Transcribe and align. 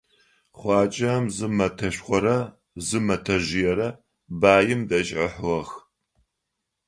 Хъуаджэм 0.59 1.23
зы 1.35 1.47
мэтэшхорэ 1.57 2.37
зы 2.85 2.97
мэтэжъыерэ 3.05 3.89
баим 4.41 4.81
дэжь 4.89 5.13
ыхьыгъэх. 5.25 5.69